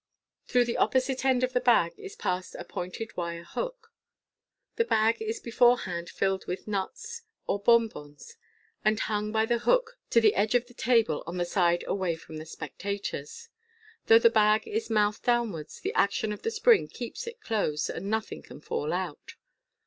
Through 0.47 0.65
the 0.65 0.77
opposite 0.77 1.23
end 1.23 1.43
of 1.43 1.53
the 1.53 1.59
bag 1.61 1.93
is 1.95 2.15
passed 2.15 2.55
a 2.55 2.63
pointed 2.65 3.15
wire 3.15 3.43
hook. 3.43 3.93
The 4.75 4.83
bag 4.83 5.21
is 5.21 5.39
beforehand 5.39 6.07
tilled 6.07 6.47
with 6.47 6.67
nuts 6.67 7.21
or 7.45 7.59
bon 7.61 7.87
bons, 7.87 8.35
and 8.83 8.99
hung 8.99 9.31
by 9.31 9.45
the 9.45 9.59
hook 9.59 9.99
to 10.09 10.19
the 10.19 10.33
edge 10.33 10.55
of 10.55 10.65
the 10.65 10.73
table 10.73 11.23
on 11.27 11.37
the 11.37 11.45
side 11.45 11.83
away 11.85 12.15
from 12.15 12.37
the 12.37 12.47
spectators. 12.47 13.49
Though 14.07 14.17
the 14.17 14.31
bag 14.31 14.67
is 14.67 14.89
mouth 14.89 15.21
downwards, 15.21 15.79
the 15.79 15.93
action 15.93 16.31
of 16.33 16.41
the 16.41 16.49
spring 16.49 16.87
keeps 16.87 17.27
it 17.27 17.39
closed, 17.39 17.87
and 17.91 18.09
nothing 18.09 18.41
can 18.41 18.59
fall 18.59 18.91
out. 18.93 19.35